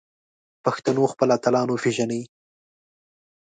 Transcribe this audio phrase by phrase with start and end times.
[0.65, 2.21] پښتنو خپل اتلان وپیژني